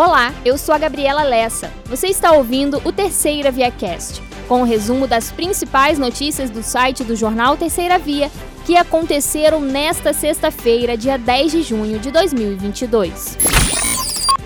Olá, 0.00 0.32
eu 0.44 0.56
sou 0.56 0.72
a 0.72 0.78
Gabriela 0.78 1.24
Lessa. 1.24 1.72
Você 1.86 2.06
está 2.06 2.30
ouvindo 2.30 2.80
o 2.84 2.92
Terceira 2.92 3.50
Via 3.50 3.68
Cast, 3.68 4.22
com 4.46 4.58
o 4.58 4.60
um 4.60 4.62
resumo 4.62 5.08
das 5.08 5.32
principais 5.32 5.98
notícias 5.98 6.50
do 6.50 6.62
site 6.62 7.02
do 7.02 7.16
jornal 7.16 7.56
Terceira 7.56 7.98
Via, 7.98 8.30
que 8.64 8.76
aconteceram 8.76 9.60
nesta 9.60 10.12
sexta-feira, 10.12 10.96
dia 10.96 11.18
10 11.18 11.50
de 11.50 11.62
junho 11.62 11.98
de 11.98 12.12
2022. 12.12 13.38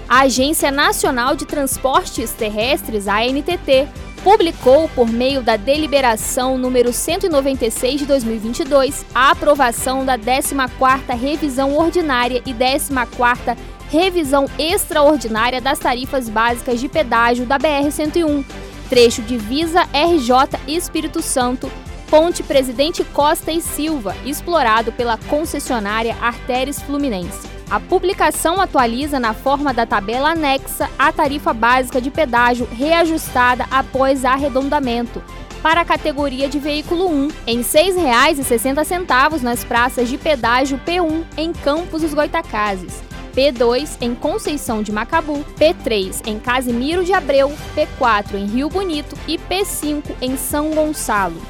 A 0.09 0.20
Agência 0.20 0.70
Nacional 0.70 1.37
de 1.37 1.45
Transportes 1.45 2.30
Terrestres, 2.30 3.07
ANTT, 3.07 3.87
publicou, 4.25 4.89
por 4.89 5.09
meio 5.09 5.43
da 5.43 5.57
deliberação 5.57 6.57
número 6.57 6.93
196 6.93 8.00
de 8.00 8.07
2022, 8.07 9.05
a 9.14 9.32
aprovação 9.32 10.05
da 10.05 10.16
14ª 10.16 11.14
revisão 11.14 11.77
ordinária 11.77 12.41
e 12.46 12.55
14ª 12.55 13.55
revisão 13.93 14.46
extraordinária 14.59 15.60
das 15.60 15.78
tarifas 15.78 16.27
básicas 16.27 16.80
de 16.80 16.88
pedágio 16.88 17.45
da 17.45 17.59
BR-101, 17.59 18.42
trecho 18.88 19.20
divisa 19.20 19.83
RJ 19.83 20.59
Espírito 20.66 21.20
Santo, 21.20 21.70
Ponte 22.09 22.42
Presidente 22.42 23.05
Costa 23.05 23.52
e 23.52 23.60
Silva, 23.60 24.16
explorado 24.24 24.92
pela 24.92 25.19
concessionária 25.19 26.16
Artéres 26.23 26.80
Fluminense. 26.80 27.47
A 27.70 27.78
publicação 27.78 28.62
atualiza 28.62 29.20
na 29.20 29.34
forma 29.34 29.74
da 29.74 29.84
tabela 29.84 30.30
anexa 30.30 30.88
a 30.98 31.12
tarifa 31.12 31.52
básica 31.52 32.00
de 32.00 32.11
pedágio 32.11 32.66
reajustada 32.72 33.66
após 33.70 34.24
arredondamento 34.24 35.22
para 35.62 35.83
a 35.83 35.84
categoria 35.84 36.48
de 36.48 36.59
veículo 36.59 37.11
1 37.11 37.28
em 37.47 37.59
R$ 37.59 37.62
6,60 37.62 39.42
nas 39.42 39.64
praças 39.64 40.09
de 40.09 40.16
pedágio 40.16 40.80
P1 40.86 41.24
em 41.36 41.52
Campos 41.52 42.00
dos 42.00 42.14
Goitacazes 42.14 43.12
P2 43.34 43.96
em 44.00 44.14
Conceição 44.14 44.82
de 44.82 44.92
Macabu, 44.92 45.45
P3 45.59 46.20
em 46.27 46.38
Casimiro 46.38 47.05
de 47.05 47.12
Abreu, 47.12 47.52
P4 47.74 48.34
em 48.34 48.47
Rio 48.47 48.69
Bonito 48.69 49.16
e 49.27 49.39
P5 49.39 50.05
em 50.20 50.36
São 50.36 50.70
Gonçalo. 50.70 51.41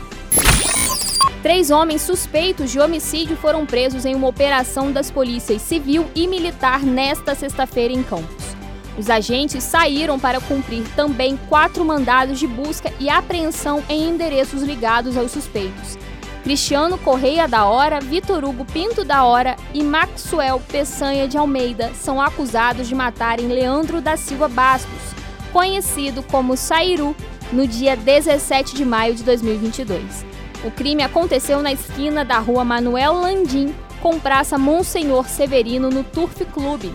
Três 1.43 1.73
homens 1.73 2.03
suspeitos 2.03 2.71
de 2.71 2.79
homicídio 2.79 3.37
foram 3.37 3.67
presos 3.67 4.05
em 4.05 4.15
uma 4.15 4.29
operação 4.29 4.93
das 4.93 5.11
polícias 5.11 5.61
civil 5.61 6.07
e 6.15 6.29
militar 6.29 6.85
nesta 6.85 7.35
sexta-feira 7.35 7.93
em 7.93 8.03
Campos. 8.03 8.45
Os 8.97 9.11
agentes 9.11 9.65
saíram 9.65 10.21
para 10.21 10.41
cumprir 10.41 10.85
também 10.95 11.37
quatro 11.49 11.85
mandados 11.85 12.39
de 12.39 12.47
busca 12.47 12.93
e 13.01 13.09
apreensão 13.11 13.83
em 13.89 14.09
endereços 14.09 14.63
ligados 14.63 15.17
aos 15.17 15.33
suspeitos, 15.33 15.99
Cristiano 16.43 16.99
Correia 16.99 17.47
da 17.47 17.67
Hora, 17.67 18.01
Vitor 18.01 18.45
Hugo 18.45 18.65
Pinto 18.65 19.05
da 19.05 19.25
Hora 19.25 19.57
e 19.73 19.83
Maxwell 19.83 20.61
Peçanha 20.61 21.29
de 21.29 21.39
Almeida 21.39 21.93
são 21.95 22.21
acusados 22.21 22.89
de 22.89 22.97
matarem 22.97 23.47
Leandro 23.47 24.01
da 24.01 24.17
Silva 24.17 24.49
Bastos, 24.49 25.15
conhecido 25.53 26.21
como 26.25 26.57
Sairu, 26.57 27.15
no 27.53 27.65
dia 27.67 27.97
17 27.97 28.75
de 28.75 28.85
maio 28.85 29.15
de 29.15 29.23
2022. 29.23 30.27
O 30.65 30.71
crime 30.71 31.05
aconteceu 31.05 31.63
na 31.63 31.73
esquina 31.73 32.25
da 32.25 32.39
rua 32.39 32.65
Manuel 32.65 33.13
Landim 33.15 33.73
com 34.01 34.19
Praça 34.19 34.59
Monsenhor 34.59 35.29
Severino 35.29 35.91
no 35.91 36.03
Turf 36.03 36.45
Clube. 36.47 36.93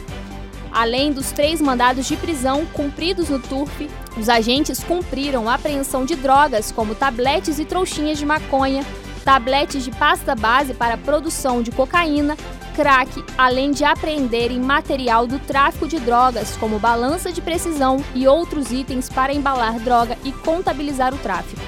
Além 0.74 1.14
dos 1.14 1.32
três 1.32 1.62
mandados 1.62 2.06
de 2.06 2.18
prisão 2.18 2.66
cumpridos 2.74 3.30
no 3.30 3.40
Turf, 3.40 3.90
os 4.18 4.28
agentes 4.28 4.84
cumpriram 4.84 5.48
a 5.48 5.54
apreensão 5.54 6.04
de 6.04 6.16
drogas 6.16 6.70
como 6.70 6.94
tabletes 6.94 7.60
e 7.60 7.66
trouxinhas 7.66 8.18
de 8.18 8.26
maconha, 8.26 8.86
tabletes 9.28 9.84
de 9.84 9.92
pasta 9.92 10.34
base 10.34 10.74
para 10.74 10.96
produção 10.96 11.62
de 11.62 11.70
cocaína, 11.70 12.38
crack, 12.74 13.22
além 13.38 13.72
de 13.72 13.84
apreenderem 13.84 14.58
material 14.58 15.28
do 15.28 15.38
tráfico 15.38 15.86
de 15.86 16.00
drogas, 16.00 16.56
como 16.56 16.80
balança 16.80 17.30
de 17.30 17.42
precisão 17.42 18.02
e 18.16 18.26
outros 18.26 18.72
itens 18.72 19.10
para 19.10 19.34
embalar 19.34 19.82
droga 19.82 20.18
e 20.24 20.32
contabilizar 20.32 21.14
o 21.14 21.18
tráfico. 21.18 21.62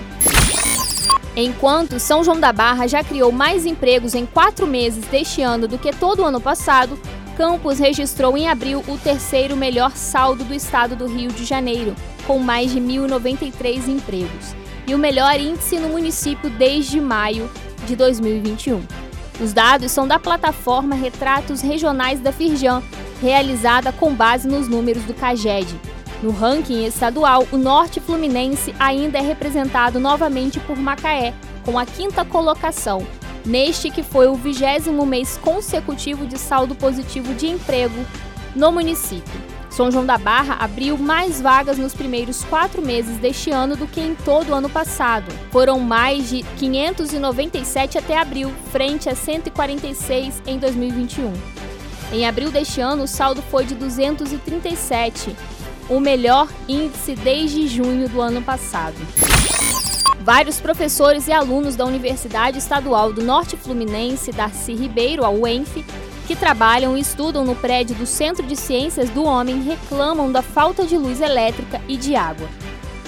Enquanto 1.36 2.00
São 2.00 2.24
João 2.24 2.40
da 2.40 2.54
Barra 2.54 2.88
já 2.88 3.04
criou 3.04 3.30
mais 3.30 3.66
empregos 3.66 4.16
em 4.16 4.26
quatro 4.26 4.66
meses 4.66 5.04
deste 5.08 5.42
ano 5.42 5.68
do 5.68 5.78
que 5.78 5.92
todo 5.92 6.22
o 6.22 6.26
ano 6.26 6.40
passado, 6.40 6.98
Campos 7.36 7.78
registrou 7.78 8.38
em 8.38 8.48
abril 8.48 8.82
o 8.88 8.98
terceiro 8.98 9.58
melhor 9.58 9.98
saldo 9.98 10.46
do 10.46 10.54
estado 10.54 10.96
do 10.96 11.08
Rio 11.08 11.30
de 11.34 11.44
Janeiro, 11.44 11.94
com 12.26 12.40
mais 12.40 12.72
de 12.72 12.80
1.093 12.80 13.90
empregos 13.90 14.56
e 14.90 14.96
o 14.96 14.98
melhor 14.98 15.40
índice 15.40 15.78
no 15.78 15.90
município 15.90 16.50
desde 16.50 17.00
maio 17.00 17.48
de 17.86 17.96
2021. 17.96 18.82
Os 19.40 19.54
dados 19.54 19.92
são 19.92 20.08
da 20.08 20.18
plataforma 20.18 20.96
Retratos 20.96 21.62
Regionais 21.62 22.20
da 22.20 22.32
Firjan, 22.32 22.82
realizada 23.22 23.92
com 23.92 24.12
base 24.12 24.48
nos 24.48 24.68
números 24.68 25.04
do 25.04 25.14
CAGED. 25.14 25.80
No 26.24 26.32
ranking 26.32 26.86
estadual, 26.86 27.48
o 27.52 27.58
Norte 27.58 28.00
Fluminense 28.00 28.74
ainda 28.80 29.20
é 29.20 29.22
representado 29.22 30.00
novamente 30.00 30.60
por 30.62 30.76
Macaé, 30.76 31.36
com 31.64 31.78
a 31.78 31.86
quinta 31.86 32.26
colocação, 32.26 33.06
neste 33.46 33.92
que 33.92 34.02
foi 34.02 34.28
o 34.28 34.34
vigésimo 34.34 35.06
mês 35.06 35.38
consecutivo 35.38 36.26
de 36.26 36.40
saldo 36.40 36.74
positivo 36.74 37.36
de 37.36 37.46
emprego 37.46 38.04
no 38.56 38.72
município. 38.72 39.59
São 39.70 39.92
João 39.92 40.06
da 40.06 40.18
Barra 40.18 40.58
abriu 40.60 40.98
mais 40.98 41.40
vagas 41.40 41.78
nos 41.78 41.94
primeiros 41.94 42.44
quatro 42.44 42.82
meses 42.82 43.18
deste 43.18 43.52
ano 43.52 43.76
do 43.76 43.88
que 43.88 44.02
em 44.02 44.16
todo 44.16 44.50
o 44.50 44.56
ano 44.56 44.70
passado. 44.70 45.32
Foram 45.52 45.80
mais 45.80 46.30
de 46.30 46.44
597 46.58 47.98
até 47.98 48.18
abril, 48.18 48.52
frente 48.72 49.08
a 49.08 49.16
146 49.16 50.42
em 50.48 50.58
2021. 50.58 51.32
Em 52.12 52.28
abril 52.28 52.52
deste 52.52 52.82
ano, 52.82 53.04
o 53.04 53.08
saldo 53.08 53.42
foi 53.44 53.66
de 53.66 53.76
237, 53.76 55.36
o 55.88 56.00
melhor 56.00 56.48
índice 56.68 57.16
desde 57.16 57.68
junho 57.68 58.10
do 58.10 58.20
ano 58.20 58.42
passado. 58.42 58.98
Vários 60.22 60.60
professores 60.60 61.28
e 61.28 61.32
alunos 61.32 61.76
da 61.76 61.86
Universidade 61.86 62.58
Estadual 62.58 63.14
do 63.14 63.24
Norte 63.24 63.56
Fluminense, 63.56 64.32
Darcy 64.32 64.74
Ribeiro, 64.74 65.24
a 65.24 65.30
UENF, 65.30 65.86
que 66.30 66.36
trabalham 66.36 66.96
e 66.96 67.02
estudam 67.02 67.44
no 67.44 67.56
prédio 67.56 67.96
do 67.96 68.06
Centro 68.06 68.46
de 68.46 68.56
Ciências 68.56 69.10
do 69.10 69.24
Homem 69.24 69.64
reclamam 69.64 70.32
da 70.32 70.44
falta 70.44 70.86
de 70.86 70.96
luz 70.96 71.22
elétrica 71.22 71.82
e 71.88 71.98
de 71.98 72.16
água. 72.16 72.48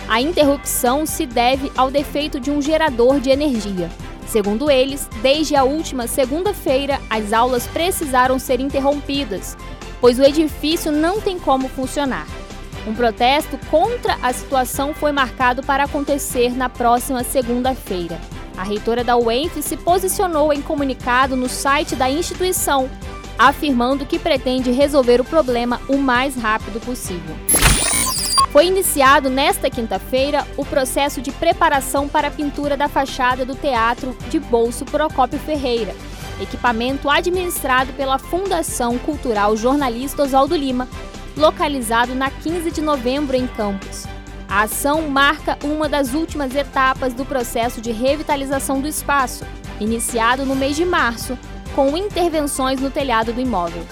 A 0.08 0.20
interrupção 0.20 1.06
se 1.06 1.28
deve 1.28 1.72
ao 1.78 1.92
defeito 1.92 2.40
de 2.40 2.50
um 2.50 2.60
gerador 2.60 3.20
de 3.20 3.30
energia. 3.30 3.92
Segundo 4.26 4.72
eles, 4.72 5.08
desde 5.22 5.56
a 5.56 5.64
última 5.64 6.08
segunda-feira, 6.08 7.00
as 7.12 7.32
aulas 7.32 7.68
precisaram 7.68 8.40
ser 8.40 8.60
interrompidas, 8.60 9.56
pois 10.00 10.18
o 10.18 10.24
edifício 10.24 10.92
não 10.92 11.22
tem 11.22 11.38
como 11.38 11.70
funcionar. 11.70 12.26
Um 12.88 12.96
protesto 12.96 13.56
contra 13.70 14.18
a 14.24 14.34
situação 14.34 14.96
foi 14.96 15.12
marcado 15.12 15.62
para 15.62 15.84
acontecer 15.84 16.58
na 16.58 16.70
próxima 16.70 17.24
segunda-feira. 17.24 18.20
A 18.58 18.64
reitora 18.64 19.04
da 19.04 19.16
UENF 19.16 19.62
se 19.62 19.78
posicionou 19.78 20.52
em 20.52 20.62
comunicado 20.62 21.36
no 21.36 21.48
site 21.48 21.96
da 21.96 22.10
instituição 22.10 22.90
afirmando 23.48 24.06
que 24.06 24.20
pretende 24.20 24.72
resolver 24.72 25.20
o 25.20 25.26
problema 25.26 25.82
o 25.88 25.98
mais 25.98 26.36
rápido 26.36 26.80
possível. 26.80 27.36
Foi 28.52 28.68
iniciado 28.68 29.30
nesta 29.30 29.70
quinta-feira 29.70 30.46
o 30.58 30.66
processo 30.66 31.22
de 31.22 31.32
preparação 31.32 32.08
para 32.08 32.28
a 32.28 32.32
pintura 32.32 32.76
da 32.76 32.88
fachada 32.88 33.46
do 33.46 33.56
Teatro 33.56 34.16
de 34.30 34.40
Bolso 34.40 34.86
Procópio 34.86 35.40
Ferreira, 35.40 35.96
equipamento 36.40 37.10
administrado 37.10 37.94
pela 37.94 38.20
Fundação 38.20 39.00
Cultural 39.00 39.56
Jornalista 39.56 40.24
Oswaldo 40.24 40.56
Lima, 40.56 40.88
localizado 41.36 42.14
na 42.14 42.30
15 42.30 42.70
de 42.72 42.82
novembro 42.82 43.36
em 43.38 43.48
Campos. 43.48 44.06
A 44.48 44.64
ação 44.64 45.04
marca 45.04 45.58
uma 45.64 45.88
das 45.88 46.14
últimas 46.14 46.54
etapas 46.54 47.14
do 47.14 47.26
processo 47.26 47.80
de 47.80 47.92
revitalização 47.92 48.82
do 48.82 48.88
espaço, 48.88 49.46
iniciado 49.80 50.46
no 50.46 50.56
mês 50.56 50.76
de 50.76 50.84
março, 50.84 51.38
com 51.76 51.96
intervenções 51.98 52.80
no 52.80 52.90
telhado 52.90 53.34
do 53.34 53.42
imóvel. 53.42 53.84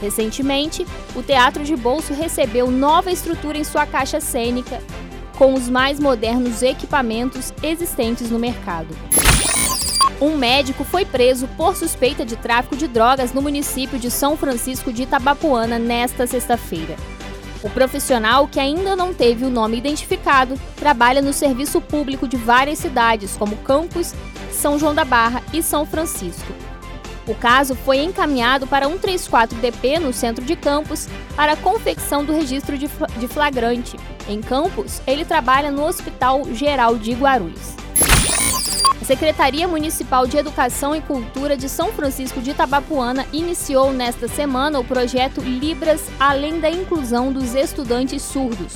Recentemente, 0.00 0.86
o 1.14 1.22
Teatro 1.22 1.64
de 1.64 1.76
Bolso 1.76 2.12
recebeu 2.12 2.70
nova 2.70 3.10
estrutura 3.10 3.56
em 3.56 3.64
sua 3.64 3.86
caixa 3.86 4.20
cênica, 4.20 4.80
com 5.36 5.54
os 5.54 5.68
mais 5.68 5.98
modernos 5.98 6.62
equipamentos 6.62 7.52
existentes 7.62 8.30
no 8.30 8.38
mercado. 8.38 8.94
Um 10.20 10.36
médico 10.36 10.84
foi 10.84 11.04
preso 11.04 11.48
por 11.56 11.76
suspeita 11.76 12.24
de 12.24 12.36
tráfico 12.36 12.76
de 12.76 12.86
drogas 12.86 13.32
no 13.32 13.42
município 13.42 13.98
de 13.98 14.10
São 14.10 14.36
Francisco 14.36 14.92
de 14.92 15.02
Itabapuana 15.02 15.78
nesta 15.78 16.26
sexta-feira. 16.26 16.96
O 17.62 17.70
profissional, 17.70 18.46
que 18.46 18.60
ainda 18.60 18.94
não 18.94 19.14
teve 19.14 19.44
o 19.44 19.50
nome 19.50 19.78
identificado, 19.78 20.60
trabalha 20.76 21.22
no 21.22 21.32
serviço 21.32 21.80
público 21.80 22.28
de 22.28 22.36
várias 22.36 22.78
cidades, 22.78 23.36
como 23.36 23.56
Campos, 23.56 24.14
São 24.52 24.78
João 24.78 24.94
da 24.94 25.04
Barra 25.04 25.42
e 25.52 25.62
São 25.62 25.86
Francisco. 25.86 26.52
O 27.26 27.34
caso 27.34 27.74
foi 27.74 27.98
encaminhado 27.98 28.66
para 28.66 28.86
134DP 28.86 29.98
no 29.98 30.12
centro 30.12 30.44
de 30.44 30.54
Campos 30.54 31.08
para 31.34 31.52
a 31.52 31.56
confecção 31.56 32.24
do 32.24 32.34
registro 32.34 32.76
de 32.76 33.28
flagrante. 33.28 33.96
Em 34.28 34.40
Campos, 34.40 35.00
ele 35.06 35.24
trabalha 35.24 35.70
no 35.70 35.84
Hospital 35.84 36.44
Geral 36.52 36.96
de 36.96 37.12
Guarulhos. 37.12 37.74
A 39.00 39.04
Secretaria 39.04 39.68
Municipal 39.68 40.26
de 40.26 40.38
Educação 40.38 40.96
e 40.96 41.00
Cultura 41.00 41.56
de 41.56 41.68
São 41.68 41.92
Francisco 41.92 42.40
de 42.40 42.52
Itabapuana 42.52 43.26
iniciou 43.32 43.92
nesta 43.92 44.28
semana 44.28 44.78
o 44.78 44.84
projeto 44.84 45.40
Libras 45.42 46.02
Além 46.18 46.58
da 46.58 46.70
Inclusão 46.70 47.32
dos 47.32 47.54
Estudantes 47.54 48.22
Surdos. 48.22 48.74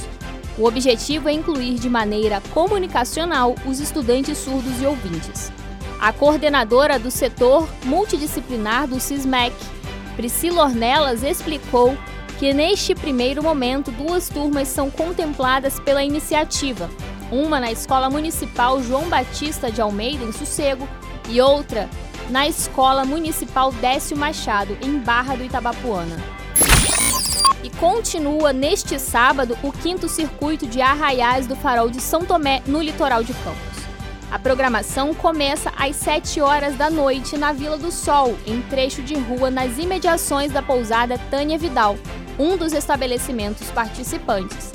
O 0.58 0.66
objetivo 0.66 1.28
é 1.28 1.32
incluir 1.32 1.74
de 1.74 1.88
maneira 1.88 2.42
comunicacional 2.52 3.54
os 3.64 3.78
estudantes 3.78 4.36
surdos 4.36 4.82
e 4.82 4.86
ouvintes. 4.86 5.52
A 6.00 6.12
coordenadora 6.12 6.96
do 6.96 7.10
setor 7.10 7.68
multidisciplinar 7.84 8.86
do 8.86 9.00
CISMEC, 9.00 9.54
Priscila 10.14 10.62
Ornelas, 10.62 11.24
explicou 11.24 11.96
que 12.38 12.54
neste 12.54 12.94
primeiro 12.94 13.42
momento 13.42 13.90
duas 13.90 14.28
turmas 14.28 14.68
são 14.68 14.90
contempladas 14.92 15.80
pela 15.80 16.04
iniciativa, 16.04 16.88
uma 17.32 17.58
na 17.58 17.72
Escola 17.72 18.08
Municipal 18.08 18.80
João 18.80 19.08
Batista 19.08 19.72
de 19.72 19.80
Almeida, 19.80 20.24
em 20.24 20.30
Sossego, 20.30 20.88
e 21.28 21.40
outra 21.40 21.90
na 22.30 22.46
Escola 22.46 23.04
Municipal 23.04 23.72
Décio 23.72 24.16
Machado, 24.16 24.78
em 24.80 24.98
Barra 24.98 25.34
do 25.34 25.44
Itabapuana. 25.44 26.16
E 27.64 27.70
continua 27.70 28.52
neste 28.52 29.00
sábado 29.00 29.58
o 29.64 29.72
quinto 29.72 30.08
circuito 30.08 30.64
de 30.64 30.80
arraiais 30.80 31.48
do 31.48 31.56
Farol 31.56 31.90
de 31.90 32.00
São 32.00 32.24
Tomé, 32.24 32.62
no 32.66 32.80
litoral 32.80 33.24
de 33.24 33.32
Campos. 33.34 33.77
A 34.30 34.38
programação 34.38 35.14
começa 35.14 35.72
às 35.74 35.96
7 35.96 36.42
horas 36.42 36.76
da 36.76 36.90
noite 36.90 37.38
na 37.38 37.50
Vila 37.50 37.78
do 37.78 37.90
Sol, 37.90 38.36
em 38.46 38.60
trecho 38.60 39.02
de 39.02 39.14
rua 39.14 39.50
nas 39.50 39.78
imediações 39.78 40.52
da 40.52 40.60
pousada 40.60 41.16
Tânia 41.30 41.56
Vidal, 41.56 41.96
um 42.38 42.54
dos 42.54 42.74
estabelecimentos 42.74 43.70
participantes. 43.70 44.70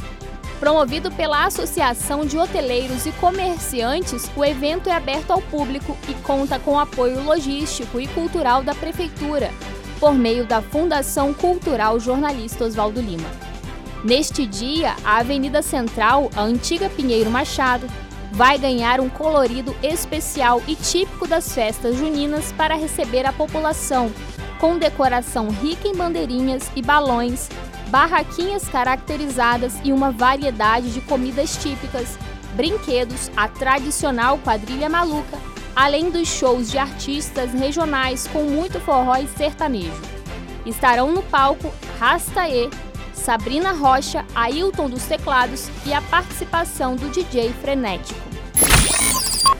Promovido 0.59 1.11
pela 1.11 1.45
Associação 1.45 2.25
de 2.25 2.35
Hoteleiros 2.35 3.05
e 3.05 3.11
Comerciantes, 3.11 4.31
o 4.35 4.43
evento 4.43 4.89
é 4.89 4.93
aberto 4.93 5.29
ao 5.29 5.41
público 5.41 5.95
e 6.09 6.15
conta 6.15 6.57
com 6.57 6.79
apoio 6.79 7.21
logístico 7.21 7.99
e 7.99 8.07
cultural 8.07 8.63
da 8.63 8.73
Prefeitura, 8.73 9.51
por 9.99 10.15
meio 10.15 10.45
da 10.45 10.63
Fundação 10.63 11.31
Cultural 11.31 11.99
Jornalista 11.99 12.63
Oswaldo 12.63 12.99
Lima. 12.99 13.29
Neste 14.03 14.45
dia, 14.47 14.95
a 15.05 15.19
Avenida 15.19 15.61
Central, 15.61 16.29
a 16.35 16.41
antiga 16.41 16.89
Pinheiro 16.89 17.29
Machado, 17.29 17.87
vai 18.33 18.57
ganhar 18.57 18.99
um 18.99 19.07
colorido 19.07 19.75
especial 19.81 20.61
e 20.67 20.75
típico 20.75 21.25
das 21.25 21.53
festas 21.53 21.95
juninas 21.95 22.51
para 22.51 22.75
receber 22.75 23.25
a 23.25 23.31
população, 23.31 24.11
com 24.59 24.77
decoração 24.77 25.49
rica 25.49 25.87
em 25.87 25.95
bandeirinhas 25.95 26.69
e 26.75 26.81
balões 26.81 27.49
barraquinhas 27.93 28.67
caracterizadas 28.67 29.79
e 29.83 29.93
uma 29.93 30.09
variedade 30.09 30.91
de 30.91 30.99
comidas 30.99 31.55
típicas, 31.57 32.17
brinquedos, 32.55 33.29
a 33.37 33.47
tradicional 33.47 34.39
quadrilha 34.39 34.89
maluca, 34.89 35.37
além 35.75 36.09
dos 36.09 36.27
shows 36.27 36.71
de 36.71 36.79
artistas 36.79 37.53
regionais 37.53 38.27
com 38.27 38.45
muito 38.45 38.79
forró 38.79 39.15
e 39.17 39.27
sertanejo. 39.27 40.01
Estarão 40.65 41.11
no 41.11 41.21
palco 41.21 41.71
Rastaê, 41.99 42.67
Sabrina 43.13 43.71
Rocha, 43.71 44.25
Ailton 44.35 44.89
dos 44.89 45.05
teclados 45.05 45.69
e 45.85 45.93
a 45.93 46.01
participação 46.01 46.95
do 46.95 47.09
DJ 47.09 47.53
Frenético. 47.53 48.19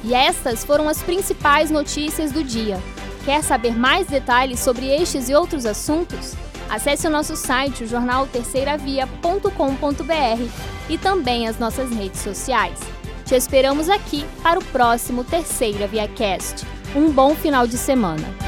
E 0.04 0.14
estas 0.14 0.64
foram 0.64 0.90
as 0.90 1.02
principais 1.02 1.72
notícias 1.72 2.32
do 2.32 2.44
dia. 2.44 2.80
Quer 3.24 3.42
saber 3.42 3.76
mais 3.76 4.08
detalhes 4.08 4.60
sobre 4.60 4.88
estes 4.88 5.30
e 5.30 5.34
outros 5.34 5.66
assuntos? 5.66 6.36
Acesse 6.70 7.08
o 7.08 7.10
nosso 7.10 7.36
site, 7.36 7.84
o 7.84 7.88
jornal 7.88 8.28
terceiravia.com.br 8.28 10.50
e 10.90 10.98
também 10.98 11.48
as 11.48 11.58
nossas 11.58 11.90
redes 11.92 12.22
sociais. 12.22 12.78
Te 13.26 13.36
esperamos 13.36 13.90
aqui 13.90 14.26
para 14.42 14.60
o 14.60 14.66
próximo 14.66 15.24
Terceira 15.24 15.88
Via 15.88 16.08
Cast. 16.08 16.66
Um 16.96 17.12
bom 17.12 17.34
final 17.34 17.66
de 17.66 17.78
semana. 17.78 18.43